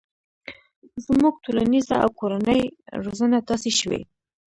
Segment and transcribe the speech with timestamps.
[1.05, 2.61] زموږ ټولنیزه او کورنۍ
[3.03, 4.01] روزنه داسې شوي